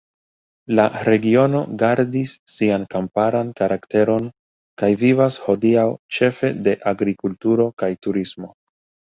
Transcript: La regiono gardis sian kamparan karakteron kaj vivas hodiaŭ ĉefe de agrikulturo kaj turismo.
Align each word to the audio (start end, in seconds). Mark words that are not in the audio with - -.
La 0.77 0.83
regiono 1.07 1.59
gardis 1.83 2.33
sian 2.53 2.87
kamparan 2.93 3.51
karakteron 3.59 4.31
kaj 4.83 4.91
vivas 5.05 5.39
hodiaŭ 5.45 5.85
ĉefe 6.19 6.53
de 6.69 6.75
agrikulturo 6.95 7.71
kaj 7.85 7.93
turismo. 8.09 8.53